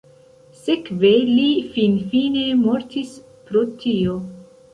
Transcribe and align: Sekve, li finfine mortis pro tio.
Sekve, 0.61 1.11
li 1.31 1.45
finfine 1.75 2.47
mortis 2.63 3.13
pro 3.51 3.63
tio. 3.87 4.19